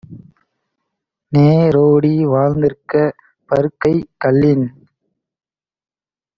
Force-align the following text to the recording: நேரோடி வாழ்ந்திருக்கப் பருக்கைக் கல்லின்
நேரோடி 1.31 2.13
வாழ்ந்திருக்கப் 2.25 3.15
பருக்கைக் 3.49 4.09
கல்லின் 4.17 4.67